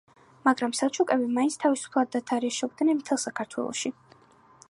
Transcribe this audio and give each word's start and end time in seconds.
მაგრამ 0.47 0.71
სელჩუკები 0.79 1.27
მაინც 1.35 1.57
თავისუფლად 1.65 2.11
დათარეშობდნენ 2.17 2.99
მთელ 3.03 3.23
საქართველოში. 3.27 3.93